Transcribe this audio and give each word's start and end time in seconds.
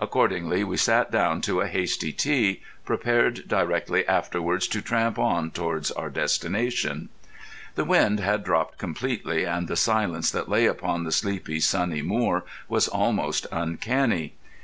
Accordingly 0.00 0.64
we 0.64 0.76
sat 0.76 1.12
down 1.12 1.40
to 1.42 1.60
a 1.60 1.68
hasty 1.68 2.10
tea, 2.10 2.60
prepared 2.84 3.46
directly 3.46 4.04
afterwards 4.08 4.66
to 4.66 4.82
tramp 4.82 5.16
on 5.16 5.52
towards 5.52 5.92
our 5.92 6.10
destination. 6.10 7.08
The 7.76 7.84
wind 7.84 8.18
had 8.18 8.42
dropped 8.42 8.78
completely, 8.78 9.44
and 9.44 9.68
the 9.68 9.76
silence 9.76 10.28
that 10.32 10.48
lay 10.48 10.66
upon 10.66 11.04
the 11.04 11.12
sleepy, 11.12 11.60
sunny 11.60 12.02
moor 12.02 12.44
was 12.68 12.88
almost 12.88 13.46
uncanny. 13.52 14.34